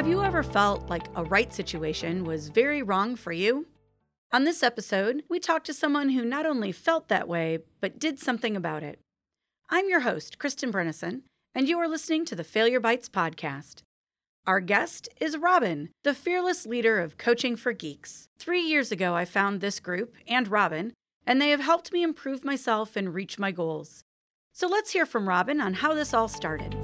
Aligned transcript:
Have 0.00 0.08
you 0.08 0.22
ever 0.22 0.42
felt 0.42 0.88
like 0.88 1.08
a 1.14 1.24
right 1.24 1.52
situation 1.52 2.24
was 2.24 2.48
very 2.48 2.82
wrong 2.82 3.16
for 3.16 3.32
you? 3.32 3.66
On 4.32 4.44
this 4.44 4.62
episode, 4.62 5.24
we 5.28 5.38
talk 5.38 5.62
to 5.64 5.74
someone 5.74 6.08
who 6.08 6.24
not 6.24 6.46
only 6.46 6.72
felt 6.72 7.08
that 7.08 7.28
way, 7.28 7.58
but 7.82 7.98
did 7.98 8.18
something 8.18 8.56
about 8.56 8.82
it. 8.82 8.98
I'm 9.68 9.90
your 9.90 10.00
host, 10.00 10.38
Kristen 10.38 10.72
Brennison, 10.72 11.24
and 11.54 11.68
you 11.68 11.78
are 11.78 11.86
listening 11.86 12.24
to 12.24 12.34
the 12.34 12.44
Failure 12.44 12.80
Bites 12.80 13.10
podcast. 13.10 13.82
Our 14.46 14.60
guest 14.60 15.10
is 15.20 15.36
Robin, 15.36 15.90
the 16.02 16.14
fearless 16.14 16.64
leader 16.64 16.98
of 16.98 17.18
Coaching 17.18 17.54
for 17.54 17.74
Geeks. 17.74 18.26
Three 18.38 18.62
years 18.62 18.90
ago, 18.90 19.14
I 19.14 19.26
found 19.26 19.60
this 19.60 19.80
group 19.80 20.14
and 20.26 20.48
Robin, 20.48 20.94
and 21.26 21.42
they 21.42 21.50
have 21.50 21.60
helped 21.60 21.92
me 21.92 22.02
improve 22.02 22.42
myself 22.42 22.96
and 22.96 23.12
reach 23.12 23.38
my 23.38 23.52
goals. 23.52 24.02
So 24.54 24.66
let's 24.66 24.92
hear 24.92 25.04
from 25.04 25.28
Robin 25.28 25.60
on 25.60 25.74
how 25.74 25.92
this 25.92 26.14
all 26.14 26.26
started. 26.26 26.74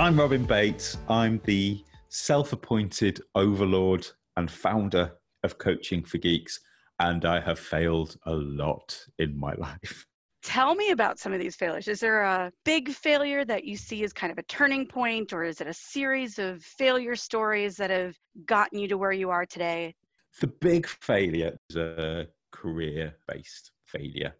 I'm 0.00 0.18
Robin 0.18 0.44
Bates. 0.44 0.96
I'm 1.10 1.42
the 1.44 1.84
self 2.08 2.54
appointed 2.54 3.20
overlord 3.34 4.06
and 4.38 4.50
founder 4.50 5.12
of 5.42 5.58
Coaching 5.58 6.02
for 6.02 6.16
Geeks, 6.16 6.58
and 7.00 7.26
I 7.26 7.38
have 7.38 7.58
failed 7.58 8.16
a 8.24 8.32
lot 8.32 8.98
in 9.18 9.38
my 9.38 9.52
life. 9.58 10.06
Tell 10.42 10.74
me 10.74 10.90
about 10.90 11.18
some 11.18 11.34
of 11.34 11.38
these 11.38 11.54
failures. 11.54 11.86
Is 11.86 12.00
there 12.00 12.22
a 12.22 12.50
big 12.64 12.88
failure 12.88 13.44
that 13.44 13.64
you 13.64 13.76
see 13.76 14.02
as 14.02 14.14
kind 14.14 14.32
of 14.32 14.38
a 14.38 14.42
turning 14.44 14.86
point, 14.86 15.34
or 15.34 15.44
is 15.44 15.60
it 15.60 15.66
a 15.66 15.74
series 15.74 16.38
of 16.38 16.62
failure 16.62 17.14
stories 17.14 17.76
that 17.76 17.90
have 17.90 18.16
gotten 18.46 18.78
you 18.78 18.88
to 18.88 18.96
where 18.96 19.12
you 19.12 19.28
are 19.28 19.44
today? 19.44 19.94
The 20.40 20.46
big 20.46 20.86
failure 20.86 21.58
is 21.68 21.76
a 21.76 22.26
career 22.52 23.16
based 23.28 23.72
failure, 23.84 24.34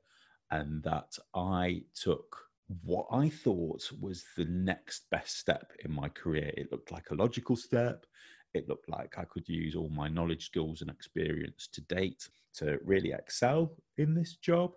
and 0.51 0.83
that 0.85 1.19
I 1.35 1.83
took 1.95 2.50
what 2.85 3.07
I 3.11 3.29
thought 3.29 3.91
was 4.01 4.25
the 4.37 4.45
next 4.45 5.11
best 5.11 5.39
step 5.39 5.73
in 5.85 5.93
my 5.93 6.09
career. 6.09 6.53
It 6.57 6.71
looked 6.71 6.93
like 6.93 7.11
a 7.11 7.15
logical 7.15 7.57
step. 7.57 8.07
It 8.55 8.69
looked 8.69 8.89
like 8.89 9.19
I 9.19 9.25
could 9.25 9.49
use 9.49 9.75
all 9.75 9.91
my 9.91 10.09
knowledge, 10.09 10.47
skills, 10.47 10.81
and 10.81 10.91
experience 10.91 11.69
to 11.73 11.81
date 11.83 12.29
to 12.55 12.79
really 12.85 13.13
excel 13.13 13.77
in 13.99 14.15
this 14.15 14.37
job. 14.37 14.73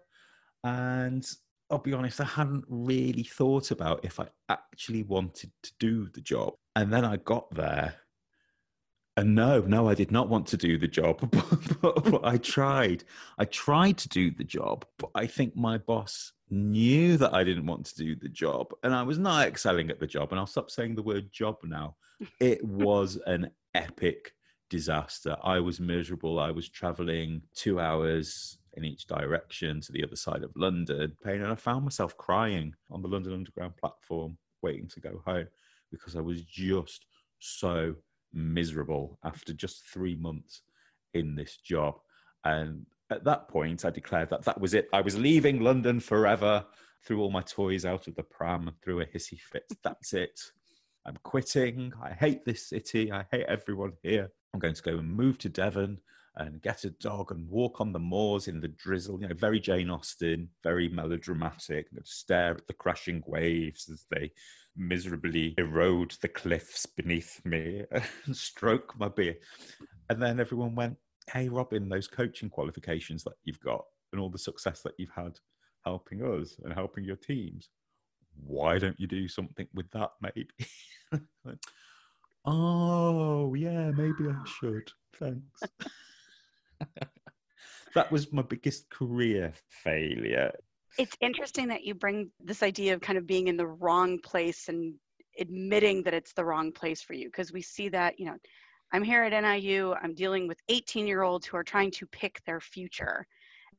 And 0.64 1.28
I'll 1.70 1.80
be 1.80 1.94
honest, 1.94 2.22
I 2.22 2.26
hadn't 2.26 2.66
really 2.68 3.24
thought 3.24 3.72
about 3.72 4.04
if 4.04 4.20
I 4.20 4.28
actually 4.50 5.04
wanted 5.04 5.52
to 5.64 5.72
do 5.80 6.08
the 6.14 6.22
job. 6.22 6.54
And 6.76 6.92
then 6.92 7.06
I 7.06 7.18
got 7.18 7.54
there. 7.54 7.96
And 9.16 9.36
no, 9.36 9.62
no, 9.62 9.88
I 9.88 9.94
did 9.94 10.12
not 10.12 10.30
want 10.30 10.48
to 10.48 10.58
do 10.58 10.80
the 10.80 10.88
job, 10.88 11.20
but, 11.32 11.82
but, 11.82 12.04
but 12.04 12.26
I 12.26 12.38
tried. 12.38 13.04
I 13.38 13.46
tried 13.46 13.98
to 14.00 14.10
do 14.10 14.32
the 14.32 14.44
job, 14.44 14.86
but 14.98 15.12
I 15.14 15.28
think 15.28 15.56
my 15.56 15.78
boss 15.78 16.32
knew 16.54 17.18
that 17.18 17.34
I 17.34 17.44
didn't 17.44 17.66
want 17.66 17.86
to 17.88 17.96
do 17.96 18.16
the 18.16 18.30
job 18.30 18.68
and 18.84 18.94
I 18.94 19.04
was 19.04 19.18
not 19.18 19.48
excelling 19.48 19.90
at 19.90 20.00
the 20.00 20.08
job. 20.08 20.32
And 20.32 20.40
I'll 20.40 20.48
stop 20.48 20.70
saying 20.70 20.96
the 20.96 21.02
word 21.02 21.32
job 21.32 21.58
now. 21.64 21.96
It 22.40 22.64
was 22.64 23.18
an 23.26 23.50
epic 23.74 24.34
disaster. 24.70 25.36
I 25.44 25.60
was 25.60 25.80
miserable. 25.80 26.40
I 26.40 26.52
was 26.52 26.70
traveling 26.70 27.42
two 27.56 27.80
hours 27.80 28.58
in 28.76 28.86
each 28.86 29.08
direction 29.08 29.82
to 29.82 29.92
the 29.92 30.04
other 30.04 30.16
side 30.16 30.44
of 30.44 30.56
London. 30.56 31.16
Pain 31.24 31.42
and 31.42 31.52
I 31.52 31.56
found 31.56 31.84
myself 31.84 32.16
crying 32.18 32.74
on 32.90 33.02
the 33.02 33.08
London 33.08 33.34
Underground 33.34 33.76
platform, 33.78 34.38
waiting 34.62 34.88
to 34.90 35.00
go 35.00 35.22
home 35.26 35.48
because 35.92 36.16
I 36.16 36.22
was 36.22 36.42
just 36.44 37.06
so 37.40 37.96
miserable 38.34 39.20
after 39.24 39.54
just 39.54 39.86
three 39.86 40.16
months 40.16 40.62
in 41.14 41.36
this 41.36 41.58
job. 41.58 42.00
And 42.46 42.86
at 43.14 43.24
that 43.26 43.48
point, 43.48 43.86
I 43.86 43.90
declared 43.90 44.30
that 44.30 44.44
that 44.44 44.60
was 44.60 44.74
it. 44.74 44.88
I 44.94 45.02
was 45.02 45.18
leaving 45.18 45.62
London 45.62 46.00
forever, 46.00 46.66
threw 47.06 47.22
all 47.22 47.32
my 47.32 47.42
toys 47.42 47.86
out 47.86 48.08
of 48.08 48.16
the 48.16 48.24
pram 48.24 48.72
threw 48.84 49.02
a 49.02 49.06
hissy 49.06 49.40
fit. 49.40 49.72
That's 49.84 50.14
it. 50.14 50.40
I'm 51.06 51.18
quitting. 51.24 51.92
I 52.02 52.12
hate 52.12 52.46
this 52.46 52.70
city. 52.70 53.12
I 53.12 53.26
hate 53.32 53.46
everyone 53.48 53.94
here. 54.04 54.32
I'm 54.54 54.60
going 54.60 54.74
to 54.74 54.82
go 54.84 54.98
and 54.98 55.10
move 55.10 55.38
to 55.40 55.50
Devon 55.50 56.00
and 56.36 56.62
get 56.62 56.84
a 56.84 56.90
dog 56.90 57.32
and 57.32 57.48
walk 57.50 57.80
on 57.82 57.92
the 57.92 58.00
moors 58.00 58.48
in 58.48 58.60
the 58.60 58.70
drizzle. 58.70 59.22
You 59.22 59.28
know, 59.28 59.36
very 59.36 59.60
Jane 59.60 59.90
Austen, 59.90 60.50
very 60.64 60.88
melodramatic. 60.90 61.88
Stare 62.04 62.56
at 62.56 62.68
the 62.68 62.74
crashing 62.74 63.22
waves 63.28 63.90
as 63.92 64.06
they 64.10 64.32
miserably 64.76 65.54
erode 65.58 66.16
the 66.22 66.28
cliffs 66.28 66.86
beneath 66.86 67.42
me 67.46 67.84
and 68.26 68.36
stroke 68.36 68.98
my 68.98 69.10
beard. 69.10 69.38
And 70.10 70.22
then 70.22 70.40
everyone 70.40 70.76
went, 70.76 70.98
hey, 71.32 71.50
Robin, 71.50 71.90
those 71.90 72.08
coaching 72.08 72.50
qualifications 72.50 73.24
that 73.24 73.34
you've 73.44 73.60
got 73.60 73.86
and 74.12 74.22
all 74.22 74.30
the 74.30 74.38
success 74.38 74.82
that 74.82 74.94
you've 74.98 75.10
had 75.16 75.40
helping 75.86 76.24
us 76.24 76.56
and 76.64 76.74
helping 76.74 77.04
your 77.04 77.16
teams, 77.16 77.70
why 78.46 78.80
don't 78.80 79.00
you 79.00 79.08
do 79.08 79.28
something 79.28 79.68
with 79.74 79.90
that, 79.92 80.12
maybe? 80.22 80.48
oh, 82.46 83.54
yeah, 83.54 83.92
maybe 83.92 84.30
I 84.30 84.36
should. 84.60 84.92
Thanks. 85.20 85.62
that 87.96 88.12
was 88.12 88.32
my 88.34 88.42
biggest 88.42 88.90
career 88.90 89.54
failure. 89.68 90.52
It's 90.98 91.18
interesting 91.22 91.68
that 91.70 91.84
you 91.84 91.96
bring 91.96 92.32
this 92.44 92.64
idea 92.64 92.94
of 92.94 93.02
kind 93.02 93.18
of 93.18 93.26
being 93.26 93.48
in 93.48 93.58
the 93.58 93.68
wrong 93.68 94.20
place 94.20 94.68
and 94.68 94.96
admitting 95.40 96.04
that 96.04 96.14
it's 96.14 96.34
the 96.34 96.46
wrong 96.46 96.72
place 96.72 97.02
for 97.02 97.14
you 97.14 97.28
because 97.28 97.52
we 97.52 97.62
see 97.62 97.90
that, 97.90 98.20
you 98.20 98.28
know, 98.28 98.38
I'm 98.94 99.04
here 99.04 99.24
at 99.24 99.34
NIU, 99.34 99.96
I'm 100.02 100.14
dealing 100.14 100.48
with 100.48 100.60
18 100.70 101.08
year 101.08 101.24
olds 101.24 101.48
who 101.48 101.58
are 101.58 101.64
trying 101.64 101.92
to 101.92 102.06
pick 102.08 102.42
their 102.46 102.62
future 102.62 103.26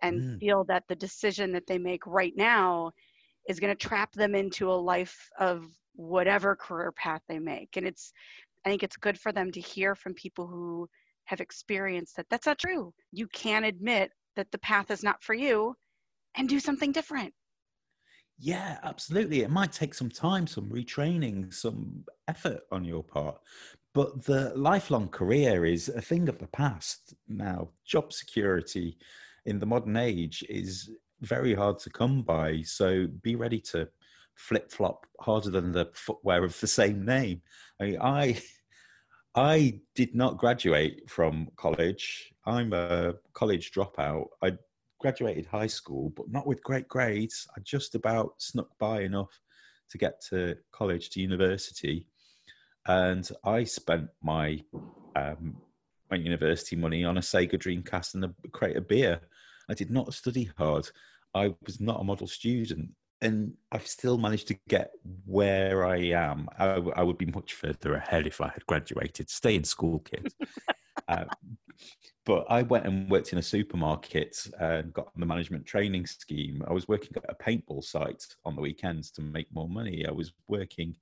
and 0.03 0.21
mm. 0.21 0.41
feel 0.41 0.65
that 0.65 0.83
the 0.89 0.97
decision 0.97 1.53
that 1.53 1.67
they 1.69 1.79
make 1.79 2.05
right 2.05 2.33
now 2.37 2.91
is 3.49 3.61
going 3.61 3.75
to 3.75 3.89
trap 3.89 4.13
them 4.13 4.35
into 4.35 4.71
a 4.71 4.75
life 4.75 5.29
of 5.39 5.65
whatever 5.95 6.57
career 6.57 6.91
path 6.93 7.23
they 7.29 7.39
make. 7.39 7.77
And 7.77 7.87
it's, 7.87 8.13
I 8.67 8.71
think 8.71 8.83
it's 8.83 8.97
good 8.97 9.19
for 9.19 9.31
them 9.31 9.53
to 9.53 9.61
hear 9.61 9.95
from 9.95 10.15
people 10.15 10.49
who 10.49 10.89
have 11.27 11.41
experienced 11.41 12.17
that 12.17 12.27
that's 12.29 12.47
not 12.47 12.59
true. 12.59 12.93
You 13.13 13.29
can 13.29 13.65
admit 13.65 14.11
that 14.35 14.51
the 14.51 14.59
path 14.59 14.91
is 14.91 15.05
not 15.05 15.23
for 15.23 15.35
you 15.35 15.75
and 16.37 16.49
do 16.49 16.59
something 16.59 16.91
different. 16.91 17.33
Yeah, 18.39 18.79
absolutely. 18.83 19.43
It 19.43 19.51
might 19.51 19.71
take 19.71 19.95
some 19.95 20.11
time, 20.11 20.49
some 20.49 20.69
retraining, 20.69 21.55
some 21.55 22.05
effort 22.27 22.63
on 22.73 22.85
your 22.85 23.05
part, 23.05 23.39
but 23.95 24.25
the 24.25 24.53
lifelong 24.57 25.09
career 25.09 25.65
is 25.65 25.89
a 25.89 26.01
thing 26.01 26.29
of 26.29 26.39
the 26.39 26.49
past 26.49 27.15
now. 27.29 27.69
Job 27.87 28.13
security 28.13 28.99
in 29.47 29.61
the 29.61 29.67
modern 29.67 29.97
age 29.97 30.45
is 30.49 30.91
very 31.21 31.55
hard 31.55 31.79
to 31.79 31.91
come 31.91 32.23
by. 32.23 32.61
So 32.63 33.07
be 33.23 33.37
ready 33.37 33.61
to 33.61 33.89
flip 34.35 34.71
flop 34.73 35.07
harder 35.21 35.51
than 35.51 35.71
the 35.71 35.91
footwear 35.95 36.45
of 36.45 36.59
the 36.59 36.67
same 36.81 37.05
name. 37.05 37.41
I, 37.81 37.85
mean, 37.85 37.99
I, 38.01 38.43
I 39.37 39.81
did 39.95 40.13
not 40.15 40.39
graduate 40.39 41.09
from 41.09 41.49
college. 41.57 42.33
I'm 42.47 42.73
a 42.73 43.15
college 43.33 43.71
dropout. 43.71 44.27
I 44.43 44.59
graduated 44.99 45.47
high 45.47 45.69
school, 45.69 46.13
but 46.17 46.33
not 46.33 46.49
with 46.49 46.65
great 46.65 46.89
grades. 46.89 47.47
I 47.57 47.61
just 47.61 47.95
about 47.95 48.35
snuck 48.39 48.69
by 48.81 49.03
enough 49.03 49.41
to 49.91 49.99
get 49.99 50.21
to 50.31 50.57
college, 50.73 51.11
to 51.11 51.21
university 51.21 52.09
and 52.87 53.29
I 53.45 53.65
spent 53.65 54.09
my 54.23 54.63
um, 55.17 55.57
my 56.11 56.17
university 56.17 56.77
money 56.77 57.05
on 57.05 57.17
a 57.17 57.21
Sega 57.21 57.55
Dreamcast 57.55 58.15
and 58.15 58.25
a 58.25 58.35
crate 58.53 58.77
of 58.77 58.89
beer. 58.89 59.21
I 59.69 59.75
did 59.75 59.91
not 59.91 60.13
study 60.13 60.51
hard. 60.59 60.89
I 61.35 61.55
was 61.65 61.81
not 61.81 62.01
a 62.01 62.05
model 62.05 62.27
student, 62.27 62.91
and 63.21 63.55
I've 63.73 63.87
still 63.87 64.19
managed 64.19 64.49
to 64.49 64.59
get 64.69 64.93
where 65.25 65.87
I 65.87 65.97
am. 65.97 66.49
I, 66.59 66.75
I 66.97 67.03
would 67.03 67.19
be 67.19 67.27
much 67.27 67.55
further 67.55 67.95
ahead 67.95 68.27
if 68.27 68.41
I 68.41 68.49
had 68.49 68.67
graduated. 68.67 69.31
Stay 69.31 69.55
in 69.55 69.65
school, 69.65 70.01
kids. 70.01 70.35
uh, 71.09 71.25
but 72.27 72.47
I 72.49 72.63
went 72.63 72.87
and 72.87 73.11
worked 73.11 73.33
in 73.33 73.39
a 73.39 73.43
supermarket 73.43 74.47
and 74.61 74.93
got 74.93 75.07
on 75.07 75.21
the 75.21 75.27
management 75.27 75.67
training 75.67 76.07
scheme. 76.07 76.63
I 76.69 76.73
was 76.73 76.89
working 76.89 77.13
at 77.17 77.25
a 77.29 77.35
paintball 77.35 77.83
site 77.83 78.25
on 78.45 78.55
the 78.55 78.63
weekends 78.63 79.11
to 79.13 79.23
make 79.23 79.53
more 79.53 79.69
money. 79.69 80.07
I 80.07 80.13
was 80.13 80.33
working 80.49 80.97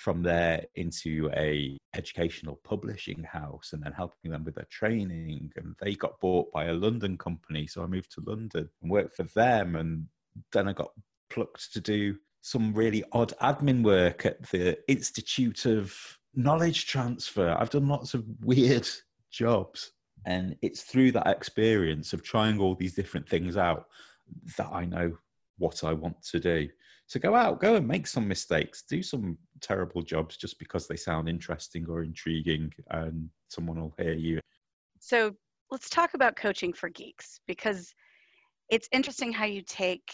from 0.00 0.22
there 0.22 0.64
into 0.76 1.30
a 1.36 1.76
educational 1.94 2.58
publishing 2.64 3.22
house 3.22 3.70
and 3.72 3.82
then 3.82 3.92
helping 3.92 4.30
them 4.30 4.44
with 4.44 4.54
their 4.54 4.66
training. 4.70 5.52
And 5.56 5.74
they 5.80 5.94
got 5.94 6.18
bought 6.20 6.50
by 6.52 6.66
a 6.66 6.72
london 6.72 7.18
company 7.18 7.66
so 7.66 7.82
i 7.82 7.86
moved 7.86 8.12
to 8.12 8.22
london 8.26 8.68
and 8.80 8.90
worked 8.90 9.16
for 9.16 9.24
them. 9.24 9.76
And 9.76 10.06
then 10.52 10.68
i 10.68 10.72
got 10.72 10.92
plucked 11.28 11.72
to 11.74 11.80
do 11.80 12.16
some 12.40 12.72
really 12.72 13.04
odd 13.12 13.34
admin 13.42 13.82
work 13.82 14.24
at 14.24 14.42
the 14.50 14.78
institute 14.88 15.66
of 15.66 15.94
knowledge 16.34 16.86
transfer. 16.86 17.54
I've 17.58 17.70
done 17.70 17.88
lots 17.88 18.14
of 18.14 18.24
weird 18.42 18.88
jobs. 19.30 19.92
And 20.24 20.56
it's 20.62 20.82
through 20.82 21.12
that 21.12 21.26
experience 21.26 22.12
of 22.12 22.22
trying 22.22 22.58
all 22.58 22.74
these 22.74 22.94
different 22.94 23.28
things 23.28 23.56
out 23.56 23.86
that 24.56 24.68
i 24.72 24.84
know 24.84 25.16
what 25.58 25.84
i 25.84 25.92
want 25.92 26.22
to 26.22 26.38
do 26.38 26.68
so 27.10 27.18
go 27.18 27.34
out, 27.34 27.58
go 27.58 27.74
and 27.74 27.88
make 27.88 28.06
some 28.06 28.28
mistakes, 28.28 28.84
do 28.88 29.02
some 29.02 29.36
terrible 29.60 30.00
jobs 30.00 30.36
just 30.36 30.60
because 30.60 30.86
they 30.86 30.94
sound 30.94 31.28
interesting 31.28 31.84
or 31.88 32.04
intriguing 32.04 32.72
and 32.90 33.28
someone 33.48 33.80
will 33.80 33.92
hear 33.98 34.12
you. 34.12 34.38
So 35.00 35.32
let's 35.72 35.90
talk 35.90 36.14
about 36.14 36.36
coaching 36.36 36.72
for 36.72 36.88
geeks 36.88 37.40
because 37.48 37.92
it's 38.68 38.88
interesting 38.92 39.32
how 39.32 39.44
you 39.44 39.62
take 39.66 40.08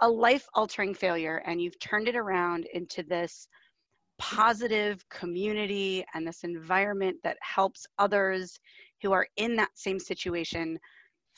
a 0.00 0.08
life 0.08 0.44
altering 0.54 0.92
failure 0.92 1.40
and 1.46 1.62
you've 1.62 1.78
turned 1.78 2.08
it 2.08 2.16
around 2.16 2.66
into 2.74 3.04
this 3.04 3.46
positive 4.18 5.08
community 5.08 6.04
and 6.14 6.26
this 6.26 6.42
environment 6.42 7.16
that 7.22 7.36
helps 7.42 7.86
others 8.00 8.58
who 9.02 9.12
are 9.12 9.28
in 9.36 9.54
that 9.54 9.70
same 9.76 10.00
situation 10.00 10.80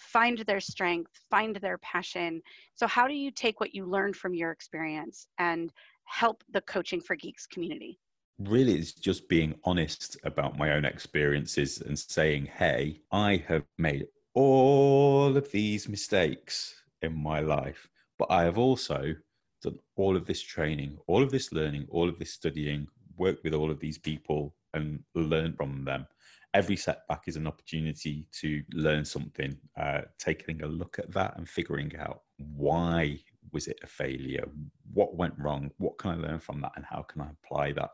find 0.02 0.38
their 0.38 0.60
strength, 0.60 1.12
find 1.31 1.56
their 1.56 1.78
passion. 1.78 2.43
So, 2.75 2.87
how 2.87 3.06
do 3.06 3.14
you 3.14 3.31
take 3.31 3.60
what 3.60 3.75
you 3.75 3.84
learned 3.87 4.16
from 4.16 4.34
your 4.34 4.50
experience 4.50 5.26
and 5.38 5.72
help 6.04 6.43
the 6.52 6.60
Coaching 6.62 7.00
for 7.00 7.16
Geeks 7.16 7.46
community? 7.46 7.99
Really, 8.38 8.75
it's 8.75 8.93
just 8.93 9.28
being 9.28 9.54
honest 9.64 10.16
about 10.25 10.58
my 10.58 10.72
own 10.72 10.84
experiences 10.84 11.81
and 11.81 11.99
saying, 11.99 12.46
hey, 12.46 13.00
I 13.12 13.44
have 13.46 13.64
made 13.78 14.06
all 14.34 15.37
of 15.37 15.50
these 15.52 15.88
mistakes 15.88 16.75
in 17.02 17.14
my 17.14 17.40
life, 17.40 17.88
but 18.19 18.31
I 18.31 18.43
have 18.44 18.58
also 18.58 19.14
done 19.62 19.78
all 19.96 20.16
of 20.16 20.26
this 20.26 20.43
training, 20.43 20.99
all 21.06 21.22
of 21.22 21.31
this 21.31 21.52
learning, 21.52 21.87
all 21.90 22.08
of 22.08 22.19
this 22.19 22.32
studying, 22.32 22.88
worked 23.16 23.44
with 23.44 23.54
all 23.54 23.70
of 23.70 23.78
these 23.78 23.99
people 23.99 24.54
and 24.75 25.00
learned 25.14 25.56
from 25.56 25.84
them 25.84 26.06
every 26.54 26.76
setback 26.76 27.25
is 27.26 27.37
an 27.37 27.46
opportunity 27.46 28.26
to 28.40 28.62
learn 28.72 29.04
something, 29.04 29.56
uh, 29.81 30.02
taking 30.19 30.62
a 30.62 30.66
look 30.66 30.99
at 30.99 31.12
that 31.12 31.37
and 31.37 31.49
figuring 31.49 31.93
out 31.99 32.22
why 32.37 33.19
was 33.52 33.69
it 33.69 33.78
a 33.82 33.87
failure? 33.87 34.49
What 34.93 35.16
went 35.16 35.34
wrong? 35.38 35.70
What 35.78 35.99
can 35.99 36.10
I 36.10 36.16
learn 36.16 36.40
from 36.40 36.60
that? 36.60 36.72
And 36.76 36.84
how 36.84 37.02
can 37.02 37.22
I 37.22 37.31
apply 37.31 37.72
that 37.72 37.90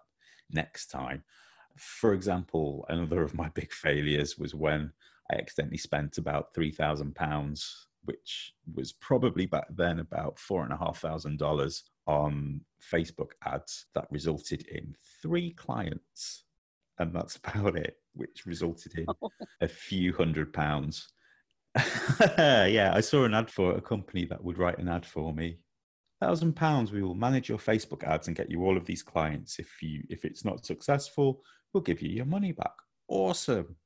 next 0.50 0.87
time? 0.87 1.22
For 1.76 2.12
example, 2.14 2.84
another 2.88 3.22
of 3.22 3.34
my 3.34 3.49
big 3.55 3.72
failures 3.72 4.38
was 4.38 4.55
when 4.55 4.93
I 5.31 5.37
accidentally 5.37 5.78
spent 5.78 6.19
about 6.19 6.52
£3,000, 6.55 7.75
which 8.05 8.55
was 8.75 8.93
probably 8.93 9.46
back 9.46 9.66
then 9.70 10.00
about 10.00 10.38
four 10.38 10.64
and 10.64 10.72
a 10.72 10.78
half 10.78 10.99
thousand 10.99 11.38
dollars 11.38 11.84
on 12.06 12.62
Facebook 12.93 13.32
ads 13.44 13.87
that 13.94 14.06
resulted 14.10 14.66
in 14.69 14.96
three 15.22 15.52
clients 15.52 16.44
and 16.99 17.15
that's 17.15 17.37
about 17.45 17.77
it, 17.77 17.97
which 18.15 18.45
resulted 18.47 18.99
in 18.99 19.06
a 19.61 19.69
few 19.69 20.12
hundred 20.12 20.53
pounds. 20.53 21.09
yeah, 22.29 22.93
I 22.95 23.00
saw 23.00 23.25
an 23.25 23.35
ad 23.35 23.50
for 23.50 23.77
a 23.77 23.81
company 23.81 24.25
that 24.27 24.43
would 24.43 24.59
write 24.59 24.79
an 24.79 24.89
ad 24.89 25.06
for 25.06 25.33
me. 25.33 25.59
Thousand 26.21 26.56
pounds, 26.56 26.91
we 26.91 27.03
will 27.03 27.15
manage 27.15 27.49
your 27.49 27.59
Facebook 27.59 28.03
ads 28.03 28.27
and 28.27 28.37
get 28.37 28.50
you 28.50 28.65
all 28.65 28.77
of 28.77 28.85
these 28.85 29.05
clients. 29.05 29.61
If 29.61 29.81
you 29.83 30.03
if 30.09 30.25
it's 30.25 30.45
not 30.45 30.67
successful, 30.67 31.43
we'll 31.73 31.83
give 31.83 32.03
you 32.03 32.09
your 32.09 32.25
money 32.25 32.53
back. 32.53 32.73
Awesome. 33.06 33.77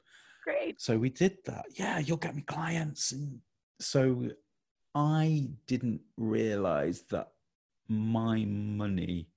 Great. 0.44 0.80
So 0.80 0.98
we 0.98 1.10
did 1.10 1.36
that. 1.44 1.66
Yeah, 1.74 1.98
you'll 1.98 2.16
get 2.16 2.34
me 2.34 2.42
clients. 2.42 3.12
And 3.12 3.38
so 3.80 4.30
I 4.94 5.48
didn't 5.66 6.00
realize 6.16 7.02
that 7.10 7.28
my 7.88 8.44
money 8.46 9.28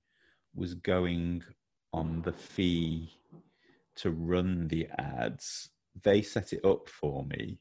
was 0.54 0.74
going 0.74 1.42
on 1.92 2.22
the 2.22 2.32
fee 2.32 3.10
to 3.96 4.10
run 4.10 4.68
the 4.68 4.86
ads, 4.98 5.70
they 6.02 6.22
set 6.22 6.52
it 6.52 6.64
up 6.64 6.88
for 6.88 7.24
me. 7.24 7.58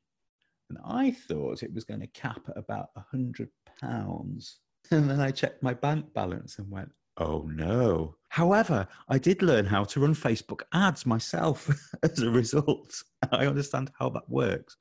And 0.70 0.80
I 0.84 1.12
thought 1.12 1.64
it 1.64 1.74
was 1.74 1.84
going 1.84 2.02
to 2.02 2.08
cap 2.08 2.42
at 2.50 2.58
about 2.58 2.90
a 2.96 3.02
hundred 3.12 3.50
pounds. 3.80 4.60
And 4.92 5.10
then 5.10 5.20
I 5.20 5.32
checked 5.32 5.64
my 5.64 5.74
bank 5.74 6.14
balance 6.14 6.60
and 6.60 6.70
went, 6.70 6.92
oh 7.18 7.50
no. 7.52 8.16
However, 8.30 8.88
I 9.10 9.18
did 9.18 9.42
learn 9.42 9.66
how 9.66 9.84
to 9.86 10.00
run 10.00 10.14
Facebook 10.14 10.62
ads 10.74 11.08
myself 11.08 11.70
as 12.04 12.20
a 12.20 12.30
result. 12.30 13.02
I 13.32 13.48
understand 13.48 13.90
how 13.98 14.10
that 14.10 14.30
works. 14.30 14.78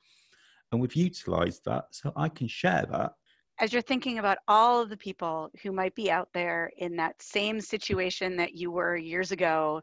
And 0.71 0.79
we've 0.79 0.95
utilized 0.95 1.65
that 1.65 1.85
so 1.91 2.13
I 2.15 2.29
can 2.29 2.47
share 2.47 2.85
that. 2.91 3.13
As 3.59 3.71
you're 3.71 3.81
thinking 3.81 4.19
about 4.19 4.37
all 4.47 4.81
of 4.81 4.89
the 4.89 4.97
people 4.97 5.49
who 5.63 5.71
might 5.71 5.95
be 5.95 6.11
out 6.11 6.29
there 6.33 6.71
in 6.77 6.97
that 6.97 7.21
same 7.21 7.61
situation 7.61 8.35
that 8.37 8.53
you 8.53 8.69
were 8.69 8.97
years 8.97 9.31
ago, 9.31 9.81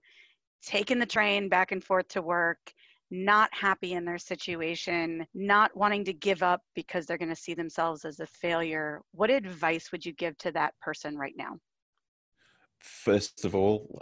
taking 0.65 0.99
the 0.99 1.07
train 1.07 1.49
back 1.49 1.73
and 1.73 1.83
forth 1.83 2.09
to 2.09 2.23
work, 2.23 2.73
not 3.11 3.53
happy 3.53 3.93
in 3.93 4.05
their 4.05 4.19
situation, 4.19 5.27
not 5.35 5.77
wanting 5.77 6.05
to 6.05 6.13
give 6.13 6.43
up 6.43 6.63
because 6.75 7.05
they're 7.05 7.19
going 7.19 7.29
to 7.29 7.37
see 7.37 7.55
themselves 7.55 8.05
as 8.05 8.21
a 8.21 8.27
failure, 8.27 9.03
what 9.13 9.31
advice 9.31 9.93
would 9.93 10.05
you 10.05 10.13
give 10.13 10.37
to 10.39 10.53
that 10.53 10.75
person 10.81 11.17
right 11.17 11.35
now? 11.37 11.59
First 12.81 13.45
of 13.45 13.55
all, 13.55 14.01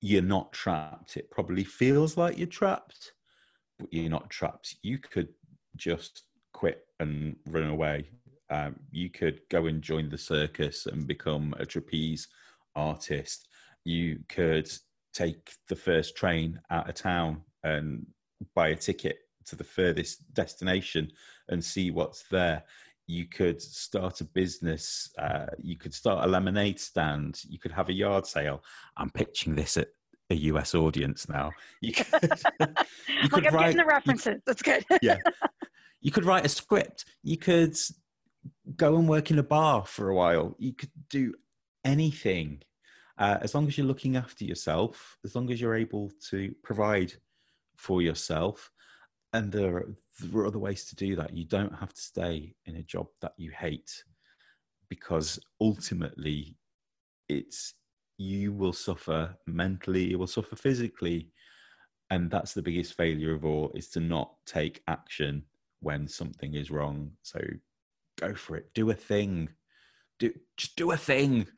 you're 0.00 0.22
not 0.22 0.52
trapped. 0.52 1.16
It 1.16 1.30
probably 1.30 1.64
feels 1.64 2.16
like 2.16 2.38
you're 2.38 2.46
trapped, 2.46 3.12
but 3.78 3.92
you're 3.92 4.10
not 4.10 4.30
trapped. 4.30 4.76
You 4.82 4.98
could 4.98 5.28
just 5.76 6.22
quit 6.52 6.86
and 6.98 7.36
run 7.46 7.68
away. 7.68 8.08
Um, 8.48 8.76
you 8.90 9.10
could 9.10 9.40
go 9.50 9.66
and 9.66 9.82
join 9.82 10.08
the 10.08 10.18
circus 10.18 10.86
and 10.86 11.06
become 11.06 11.54
a 11.58 11.66
trapeze 11.66 12.28
artist. 12.74 13.48
You 13.84 14.20
could 14.28 14.70
take 15.16 15.52
the 15.68 15.76
first 15.76 16.16
train 16.16 16.60
out 16.70 16.88
of 16.88 16.94
town 16.94 17.40
and 17.64 18.06
buy 18.54 18.68
a 18.68 18.76
ticket 18.76 19.16
to 19.46 19.56
the 19.56 19.64
furthest 19.64 20.22
destination 20.34 21.10
and 21.48 21.64
see 21.64 21.90
what's 21.90 22.24
there. 22.30 22.62
You 23.06 23.26
could 23.26 23.62
start 23.62 24.20
a 24.20 24.24
business. 24.24 25.08
Uh, 25.18 25.46
you 25.58 25.78
could 25.78 25.94
start 25.94 26.24
a 26.24 26.28
lemonade 26.28 26.78
stand. 26.80 27.40
You 27.48 27.58
could 27.58 27.72
have 27.72 27.88
a 27.88 27.92
yard 27.92 28.26
sale. 28.26 28.62
I'm 28.96 29.10
pitching 29.10 29.54
this 29.54 29.76
at 29.76 29.88
a 30.30 30.34
US 30.34 30.74
audience 30.74 31.28
now. 31.28 31.52
You 31.80 31.92
could, 31.92 32.06
you 32.60 33.28
could 33.28 33.44
like 33.44 33.46
I'm 33.46 33.54
write, 33.54 33.60
getting 33.62 33.76
the 33.76 33.86
references. 33.86 34.34
You, 34.34 34.42
That's 34.44 34.62
good. 34.62 34.84
yeah. 35.02 35.18
You 36.00 36.10
could 36.10 36.24
write 36.24 36.44
a 36.44 36.48
script. 36.48 37.04
You 37.22 37.38
could 37.38 37.76
go 38.76 38.96
and 38.96 39.08
work 39.08 39.30
in 39.30 39.38
a 39.38 39.42
bar 39.42 39.86
for 39.86 40.10
a 40.10 40.14
while. 40.14 40.56
You 40.58 40.72
could 40.72 40.90
do 41.08 41.32
anything 41.84 42.62
uh, 43.18 43.38
as 43.40 43.54
long 43.54 43.66
as 43.66 43.76
you're 43.78 43.86
looking 43.86 44.16
after 44.16 44.44
yourself, 44.44 45.16
as 45.24 45.34
long 45.34 45.50
as 45.50 45.60
you're 45.60 45.74
able 45.74 46.10
to 46.30 46.54
provide 46.62 47.12
for 47.76 48.02
yourself, 48.02 48.70
and 49.32 49.50
there 49.50 49.76
are, 49.76 49.96
there 50.20 50.40
are 50.42 50.46
other 50.46 50.58
ways 50.58 50.86
to 50.86 50.96
do 50.96 51.16
that. 51.16 51.36
You 51.36 51.44
don't 51.44 51.74
have 51.74 51.92
to 51.92 52.00
stay 52.00 52.54
in 52.66 52.76
a 52.76 52.82
job 52.82 53.06
that 53.20 53.32
you 53.36 53.50
hate 53.50 54.04
because 54.88 55.38
ultimately 55.60 56.56
it's 57.28 57.74
you 58.18 58.52
will 58.52 58.72
suffer 58.72 59.36
mentally, 59.46 60.04
you 60.04 60.18
will 60.18 60.26
suffer 60.26 60.56
physically. 60.56 61.30
And 62.10 62.30
that's 62.30 62.54
the 62.54 62.62
biggest 62.62 62.94
failure 62.94 63.34
of 63.34 63.44
all 63.44 63.72
is 63.74 63.88
to 63.90 64.00
not 64.00 64.32
take 64.46 64.82
action 64.86 65.42
when 65.80 66.06
something 66.06 66.54
is 66.54 66.70
wrong. 66.70 67.10
So 67.22 67.40
go 68.18 68.34
for 68.34 68.56
it. 68.56 68.72
Do 68.74 68.90
a 68.90 68.94
thing. 68.94 69.48
Do 70.18 70.32
just 70.56 70.76
do 70.76 70.92
a 70.92 70.96
thing. 70.96 71.46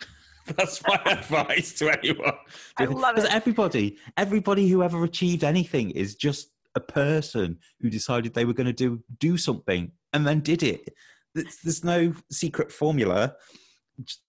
That's 0.56 0.82
my 0.86 1.00
advice 1.06 1.72
to 1.74 1.90
anyone. 1.90 2.32
I 2.76 2.84
love 2.84 3.16
it. 3.16 3.22
Because 3.22 3.30
everybody, 3.30 3.98
everybody 4.16 4.68
who 4.68 4.82
ever 4.82 5.04
achieved 5.04 5.44
anything 5.44 5.90
is 5.90 6.14
just 6.14 6.50
a 6.74 6.80
person 6.80 7.58
who 7.80 7.90
decided 7.90 8.34
they 8.34 8.44
were 8.44 8.54
going 8.54 8.66
to 8.66 8.72
do 8.72 9.02
do 9.18 9.36
something 9.36 9.90
and 10.12 10.26
then 10.26 10.40
did 10.40 10.62
it. 10.62 10.94
There's, 11.34 11.56
there's 11.62 11.84
no 11.84 12.14
secret 12.30 12.72
formula. 12.72 13.34
Just 14.02 14.22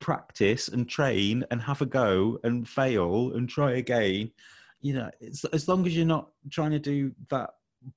practice 0.00 0.68
and 0.68 0.88
train 0.88 1.44
and 1.50 1.60
have 1.60 1.82
a 1.82 1.86
go 1.86 2.38
and 2.44 2.68
fail 2.68 3.32
and 3.34 3.48
try 3.48 3.72
again. 3.72 4.30
You 4.80 4.94
know, 4.94 5.10
as 5.52 5.66
long 5.68 5.86
as 5.86 5.96
you're 5.96 6.06
not 6.06 6.30
trying 6.50 6.70
to 6.70 6.78
do 6.78 7.12
that 7.30 7.50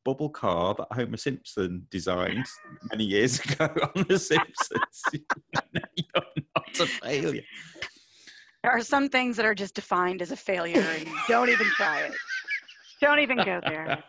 bubble 0.04 0.30
car 0.30 0.76
that 0.76 0.88
Homer 0.92 1.18
Simpson 1.18 1.86
designed 1.90 2.46
many 2.92 3.04
years 3.04 3.40
ago 3.46 3.70
on 3.96 4.06
The 4.08 4.20
Simpsons. 4.20 5.26
You're 6.82 6.88
not 6.88 7.22
a 7.22 7.22
failure. 7.22 7.44
There 8.64 8.72
are 8.72 8.82
some 8.82 9.10
things 9.10 9.38
that 9.38 9.46
are 9.46 9.56
just 9.56 9.74
defined 9.74 10.22
as 10.22 10.32
a 10.32 10.36
failure, 10.36 10.80
and 10.80 11.08
don't 11.28 11.50
even 11.50 11.68
try 11.76 12.02
it. 12.02 12.14
Don't 13.02 13.20
even 13.20 13.38
go 13.38 13.60
there. 13.66 14.04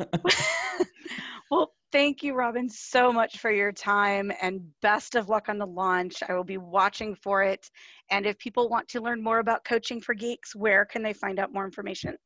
well, 1.50 1.72
thank 1.92 2.22
you, 2.22 2.34
Robin, 2.34 2.68
so 2.70 3.12
much 3.12 3.38
for 3.38 3.50
your 3.50 3.72
time 3.72 4.32
and 4.40 4.62
best 4.80 5.14
of 5.14 5.28
luck 5.28 5.50
on 5.50 5.58
the 5.58 5.66
launch. 5.66 6.22
I 6.26 6.32
will 6.32 6.44
be 6.44 6.56
watching 6.56 7.14
for 7.14 7.42
it. 7.42 7.70
And 8.10 8.24
if 8.24 8.38
people 8.38 8.70
want 8.70 8.88
to 8.88 9.02
learn 9.02 9.22
more 9.22 9.40
about 9.40 9.64
Coaching 9.64 10.00
for 10.00 10.14
Geeks, 10.14 10.56
where 10.56 10.86
can 10.86 11.02
they 11.02 11.12
find 11.12 11.38
out 11.38 11.52
more 11.52 11.66
information? 11.66 12.16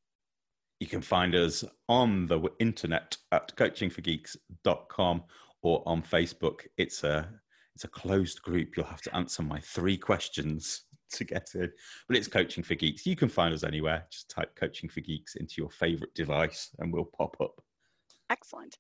You 0.79 0.87
can 0.87 1.01
find 1.01 1.35
us 1.35 1.65
on 1.89 2.27
the 2.27 2.41
internet 2.61 3.17
at 3.33 3.57
coachingforgeeks.com 3.57 5.25
or 5.63 5.83
on 5.87 6.03
Facebook. 6.03 6.67
It's 6.77 7.05
a 7.05 7.29
it's 7.75 7.85
a 7.85 7.89
closed 7.89 8.43
group. 8.43 8.77
You'll 8.77 8.87
have 8.87 9.03
to 9.03 9.17
answer 9.17 9.43
my 9.43 9.61
three 9.61 9.97
questions 9.97 10.85
to 11.13 11.25
get 11.25 11.49
in. 11.55 11.71
But 12.09 12.17
it's 12.17 12.29
Coaching 12.29 12.63
for 12.63 12.75
Geeks. 12.75 13.07
You 13.07 13.17
can 13.17 13.29
find 13.29 13.55
us 13.55 13.65
anywhere. 13.65 14.05
Just 14.11 14.31
type 14.31 14.55
Coaching 14.57 14.91
for 14.91 15.01
Geeks 15.01 15.37
into 15.37 15.55
your 15.59 15.71
favorite 15.71 16.15
device 16.15 16.71
and 16.79 16.93
we'll 16.93 17.09
pop 17.17 17.37
up. 17.41 17.55
Excellent. 18.31 18.77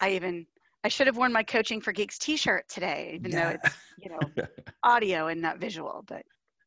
I 0.00 0.10
even 0.10 0.46
I 0.84 0.88
should 0.88 1.06
have 1.06 1.16
worn 1.16 1.32
my 1.32 1.44
Coaching 1.44 1.80
for 1.80 1.92
Geeks 1.92 2.18
t-shirt 2.18 2.68
today, 2.68 3.12
even 3.14 3.30
yeah. 3.30 3.44
though 3.44 3.58
it's, 3.62 3.76
you 3.98 4.10
know, 4.10 4.46
audio 4.82 5.28
and 5.28 5.40
not 5.40 5.58
visual, 5.58 6.04
but 6.08 6.22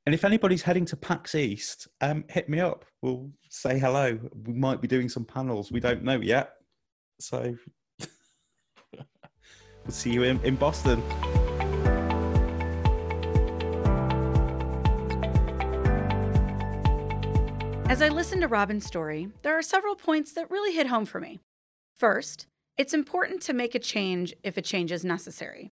and 0.05 0.13
if 0.13 0.23
anybody's 0.23 0.61
heading 0.61 0.85
to 0.85 0.97
PAX 0.97 1.33
East, 1.33 1.87
um, 2.01 2.25
hit 2.29 2.47
me 2.47 2.59
up. 2.59 2.85
We'll 3.01 3.31
say 3.49 3.79
hello. 3.79 4.19
We 4.45 4.53
might 4.53 4.79
be 4.79 4.87
doing 4.87 5.09
some 5.09 5.25
panels. 5.25 5.71
We 5.71 5.79
don't 5.79 6.03
know 6.03 6.21
yet. 6.21 6.51
So 7.19 7.55
We'll 9.85 9.93
see 9.93 10.11
you 10.11 10.23
in, 10.23 10.41
in 10.43 10.55
Boston. 10.55 11.01
As 17.87 18.01
I 18.01 18.09
listen 18.09 18.41
to 18.41 18.47
Robin's 18.47 18.85
story, 18.85 19.29
there 19.43 19.57
are 19.57 19.61
several 19.61 19.95
points 19.95 20.33
that 20.33 20.49
really 20.49 20.73
hit 20.73 20.87
home 20.87 21.05
for 21.05 21.21
me. 21.21 21.39
First, 21.95 22.47
it's 22.77 22.93
important 22.93 23.41
to 23.43 23.53
make 23.53 23.75
a 23.75 23.79
change 23.79 24.33
if 24.43 24.57
a 24.57 24.61
change 24.61 24.91
is 24.91 25.05
necessary. 25.05 25.69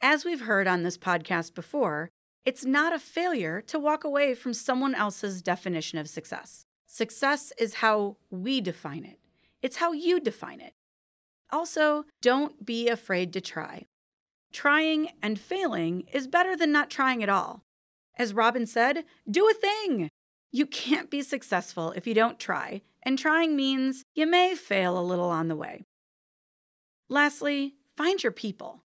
As 0.00 0.24
we've 0.24 0.42
heard 0.42 0.68
on 0.68 0.82
this 0.82 0.98
podcast 0.98 1.54
before, 1.54 2.10
it's 2.44 2.64
not 2.64 2.92
a 2.92 2.98
failure 2.98 3.60
to 3.62 3.78
walk 3.78 4.04
away 4.04 4.34
from 4.34 4.54
someone 4.54 4.94
else's 4.94 5.42
definition 5.42 5.98
of 5.98 6.08
success. 6.08 6.66
Success 6.86 7.52
is 7.58 7.74
how 7.74 8.18
we 8.30 8.60
define 8.60 9.04
it, 9.04 9.18
it's 9.62 9.78
how 9.78 9.92
you 9.92 10.20
define 10.20 10.60
it. 10.60 10.74
Also, 11.50 12.04
don't 12.20 12.64
be 12.64 12.88
afraid 12.88 13.32
to 13.32 13.40
try. 13.40 13.86
Trying 14.52 15.10
and 15.22 15.38
failing 15.38 16.04
is 16.12 16.26
better 16.26 16.56
than 16.56 16.72
not 16.72 16.90
trying 16.90 17.22
at 17.22 17.28
all. 17.28 17.62
As 18.16 18.34
Robin 18.34 18.66
said, 18.66 19.04
do 19.30 19.48
a 19.48 19.54
thing. 19.54 20.10
You 20.50 20.66
can't 20.66 21.10
be 21.10 21.22
successful 21.22 21.92
if 21.92 22.06
you 22.06 22.14
don't 22.14 22.38
try, 22.38 22.82
and 23.02 23.18
trying 23.18 23.54
means 23.54 24.02
you 24.14 24.26
may 24.26 24.54
fail 24.54 24.98
a 24.98 25.04
little 25.04 25.28
on 25.28 25.48
the 25.48 25.56
way. 25.56 25.84
Lastly, 27.08 27.74
find 27.96 28.22
your 28.22 28.32
people. 28.32 28.82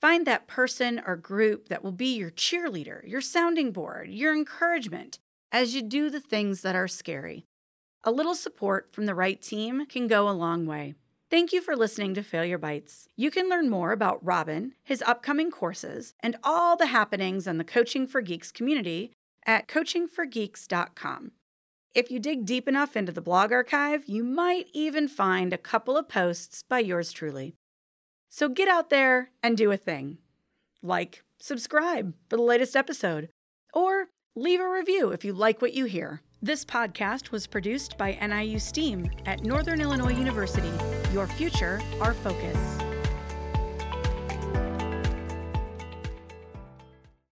Find 0.00 0.26
that 0.26 0.46
person 0.46 1.00
or 1.04 1.16
group 1.16 1.68
that 1.68 1.82
will 1.82 1.92
be 1.92 2.16
your 2.16 2.30
cheerleader, 2.30 3.08
your 3.08 3.20
sounding 3.20 3.72
board, 3.72 4.10
your 4.10 4.32
encouragement 4.32 5.18
as 5.50 5.74
you 5.74 5.82
do 5.82 6.10
the 6.10 6.20
things 6.20 6.62
that 6.62 6.76
are 6.76 6.86
scary. 6.86 7.46
A 8.04 8.12
little 8.12 8.34
support 8.34 8.92
from 8.92 9.06
the 9.06 9.14
right 9.14 9.40
team 9.40 9.86
can 9.86 10.06
go 10.06 10.28
a 10.28 10.30
long 10.30 10.66
way. 10.66 10.94
Thank 11.30 11.52
you 11.52 11.60
for 11.60 11.76
listening 11.76 12.14
to 12.14 12.22
Failure 12.22 12.56
Bites. 12.56 13.06
You 13.14 13.30
can 13.30 13.50
learn 13.50 13.68
more 13.68 13.92
about 13.92 14.24
Robin, 14.24 14.72
his 14.82 15.02
upcoming 15.02 15.50
courses, 15.50 16.14
and 16.20 16.36
all 16.42 16.74
the 16.74 16.86
happenings 16.86 17.46
in 17.46 17.58
the 17.58 17.64
Coaching 17.64 18.06
for 18.06 18.22
Geeks 18.22 18.50
community 18.50 19.12
at 19.44 19.68
coachingforgeeks.com. 19.68 21.32
If 21.94 22.10
you 22.10 22.18
dig 22.18 22.46
deep 22.46 22.66
enough 22.66 22.96
into 22.96 23.12
the 23.12 23.20
blog 23.20 23.52
archive, 23.52 24.04
you 24.06 24.24
might 24.24 24.68
even 24.72 25.06
find 25.06 25.52
a 25.52 25.58
couple 25.58 25.98
of 25.98 26.08
posts 26.08 26.62
by 26.62 26.78
yours 26.78 27.12
truly. 27.12 27.54
So 28.30 28.48
get 28.48 28.68
out 28.68 28.88
there 28.88 29.30
and 29.42 29.54
do 29.54 29.70
a 29.70 29.76
thing. 29.76 30.18
Like, 30.82 31.24
subscribe 31.38 32.14
for 32.30 32.36
the 32.36 32.42
latest 32.42 32.74
episode, 32.74 33.28
or 33.74 34.06
leave 34.34 34.60
a 34.60 34.68
review 34.68 35.10
if 35.10 35.26
you 35.26 35.34
like 35.34 35.60
what 35.60 35.74
you 35.74 35.84
hear. 35.84 36.22
This 36.40 36.64
podcast 36.64 37.32
was 37.32 37.46
produced 37.46 37.98
by 37.98 38.12
NIU 38.12 38.58
STEAM 38.58 39.10
at 39.26 39.44
Northern 39.44 39.82
Illinois 39.82 40.16
University. 40.16 40.72
Your 41.12 41.26
future, 41.26 41.80
our 42.00 42.12
focus. 42.12 42.87